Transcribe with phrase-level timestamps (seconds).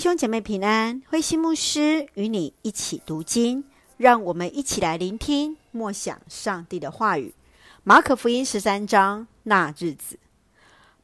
[0.00, 3.62] 兄姐妹平安，慧馨牧师与你一起读经，
[3.98, 7.34] 让我们一起来聆听默想上帝的话语。
[7.84, 10.18] 马可福音十三章那日子，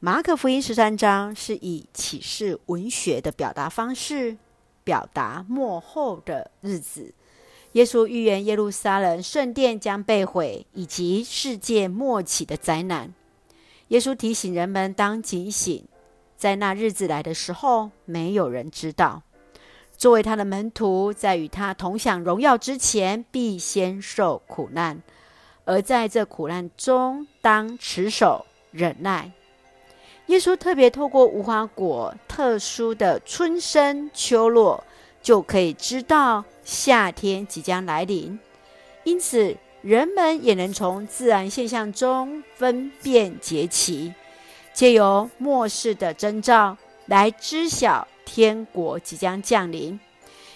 [0.01, 4.39] 马可福音十三章是以启示文学的表达方式，
[4.83, 7.13] 表达末后的日子。
[7.73, 13.13] 耶稣预言耶路撒冷圣殿将被毁，以及世界末期的灾难。
[13.89, 15.85] 耶稣提醒人们当警醒。
[16.47, 19.21] 在那日子来的时候，没有人知道。
[19.97, 24.99] 作为他的门徒，在与他同享荣耀之前，必先受苦难；
[25.65, 29.33] 而在这苦难中，当持守忍耐。
[30.27, 34.85] 耶稣特别透过无花果特殊的春生秋落，
[35.21, 38.39] 就可以知道夏天即将来临。
[39.03, 44.15] 因此，人们也能从自然现象中分辨节气。
[44.77, 46.77] 借由末世的征兆
[47.07, 49.99] 来知晓天国即将降临，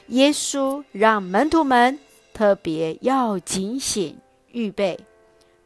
[0.09, 1.99] 耶稣让门徒们
[2.35, 4.19] 特别要警醒
[4.53, 5.01] 预备，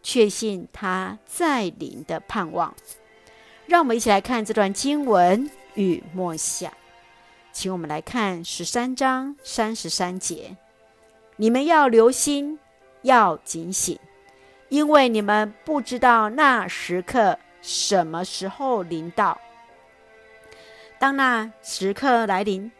[0.04, 2.72] 确信他再临的盼望。
[3.66, 6.72] 让我们一起来看这段经文与默想，
[7.50, 10.56] 请我们来看十三章三十三节：
[11.34, 12.56] 你们要留心，
[13.02, 13.98] 要警醒，
[14.68, 17.36] 因为你们不知道那时刻。
[17.66, 19.40] 什么时候临到？
[20.98, 22.70] 当那时刻来临，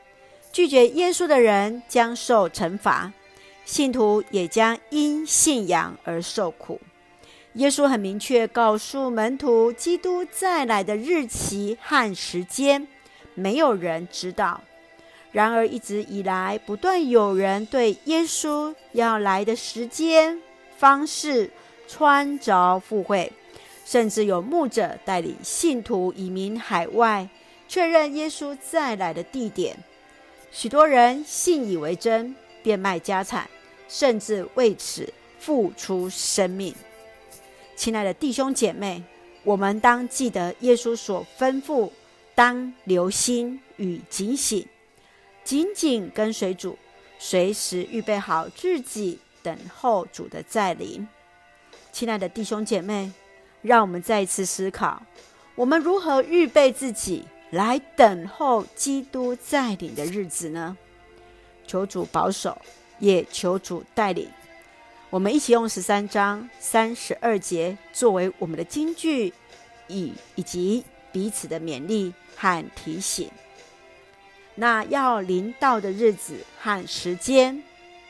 [0.52, 3.10] 拒绝耶稣的人将受惩罚，
[3.64, 6.78] 信徒也将因信仰而受苦。
[7.54, 12.86] 耶稣很明确告诉门徒，基督再来的日期和时间，
[13.34, 14.60] 没有人知道。
[15.32, 20.40] 然而，一直以来，不断有人对耶稣要来的时间、
[20.76, 21.50] 方式、
[21.88, 23.32] 穿着附会。
[23.84, 27.28] 甚至有牧者带领信徒移民海外，
[27.68, 29.76] 确认耶稣再来的地点。
[30.50, 33.48] 许多人信以为真，变卖家产，
[33.88, 36.74] 甚至为此付出生命。
[37.76, 39.02] 亲爱的弟兄姐妹，
[39.42, 41.90] 我们当记得耶稣所吩咐，
[42.34, 44.66] 当留心与警醒，
[45.42, 46.78] 紧紧跟随主，
[47.18, 51.06] 随时预备好自己，等候主的再临。
[51.92, 53.12] 亲爱的弟兄姐妹。
[53.64, 55.02] 让我们再一次思考，
[55.54, 60.76] 我们如何预备自己来等候基督再临的日子呢？
[61.66, 62.60] 求主保守，
[62.98, 64.28] 也求主带领。
[65.08, 69.32] 我们一起用十三章三十二节作为我们的金句，
[69.86, 73.30] 以以及彼此的勉励和提醒。
[74.56, 77.62] 那要临到的日子和时间，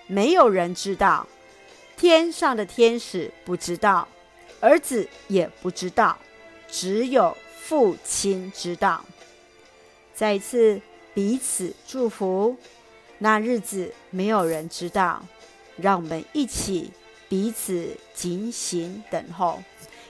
[0.08, 1.28] 没有人知道，
[1.96, 4.08] 天上的天使不知道。
[4.64, 6.16] 儿子也不知道，
[6.70, 9.04] 只有父亲知道。
[10.14, 10.80] 再一次
[11.12, 12.56] 彼此祝福，
[13.18, 15.22] 那日子没有人知道，
[15.76, 16.90] 让我们一起
[17.28, 19.62] 彼此警醒等候，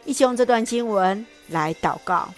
[0.05, 2.33] 一起用这段经文来祷告。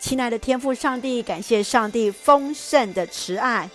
[0.00, 3.70] 亲爱的天父上帝，感谢上帝丰盛的慈爱，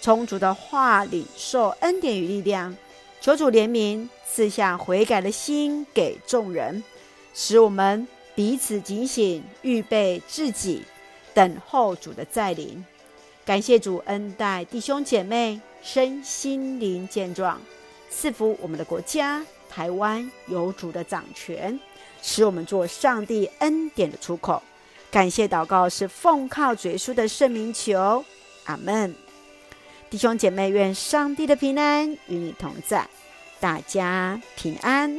[0.00, 2.74] 充足的话里受恩典与力量，
[3.20, 6.82] 求主怜悯，赐下悔改的心给众人。
[7.34, 10.82] 使我们彼此警醒，预备自己，
[11.34, 12.84] 等候主的再临。
[13.44, 17.60] 感谢主恩待弟兄姐妹身心灵健壮，
[18.10, 21.78] 赐福我们的国家台湾有主的掌权，
[22.22, 24.62] 使我们做上帝恩典的出口。
[25.10, 28.24] 感谢祷告是奉靠主耶稣的圣名求，
[28.64, 29.14] 阿门。
[30.08, 33.08] 弟兄姐妹，愿上帝的平安与你同在，
[33.58, 35.18] 大家平安。